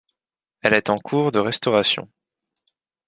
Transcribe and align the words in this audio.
Elle 0.63 0.73
est 0.73 0.89
en 0.89 0.97
cours 0.97 1.29
de 1.29 1.37
restauration. 1.37 2.09